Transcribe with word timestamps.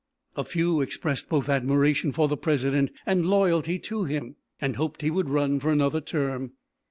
A 0.35 0.43
few 0.43 0.81
expressed 0.81 1.29
both 1.29 1.47
admiration 1.47 2.11
for 2.11 2.27
the 2.27 2.35
President 2.35 2.89
and 3.05 3.23
loyalty 3.23 3.77
to 3.81 4.05
him, 4.05 4.35
and 4.59 4.75
hoped 4.75 5.03
he 5.03 5.11
would 5.11 5.29
run 5.29 5.59
for 5.59 5.71
another 5.71 6.01
term. 6.01 6.53